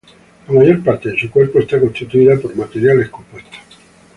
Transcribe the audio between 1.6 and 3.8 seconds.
constituida por materiales compuestos.